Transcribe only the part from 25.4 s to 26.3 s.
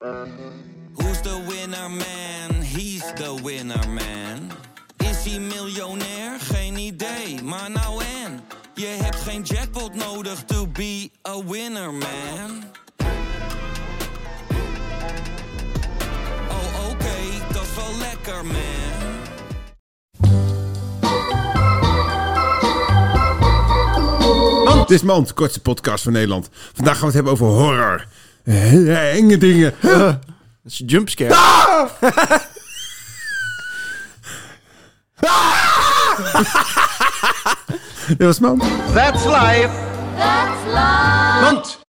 podcast van